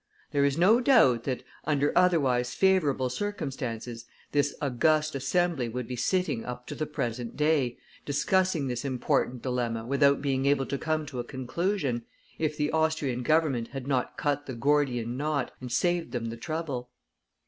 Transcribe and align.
There 0.31 0.43
is 0.43 0.57
no 0.57 0.81
doubt 0.81 1.25
that, 1.25 1.43
under 1.63 1.95
otherwise 1.95 2.55
favorable 2.55 3.07
circumstances, 3.07 4.05
this 4.31 4.55
august 4.59 5.13
Assembly 5.13 5.69
would 5.69 5.87
be 5.87 5.95
sitting 5.95 6.43
up 6.43 6.65
to 6.65 6.73
the 6.73 6.87
present 6.87 7.37
day, 7.37 7.77
discussing 8.03 8.65
this 8.67 8.83
important 8.83 9.43
dilemma 9.43 9.85
without 9.85 10.19
being 10.19 10.47
able 10.47 10.65
to 10.65 10.79
come 10.79 11.05
to 11.05 11.19
a 11.19 11.23
conclusion, 11.23 12.03
if 12.39 12.57
the 12.57 12.71
Austrian 12.71 13.21
Government 13.21 13.67
had 13.67 13.85
not 13.87 14.17
cut 14.17 14.47
the 14.47 14.55
Gordian 14.55 15.17
knot, 15.17 15.51
and 15.61 15.71
saved 15.71 16.13
them 16.13 16.31
the 16.31 16.35
trouble. 16.37 16.89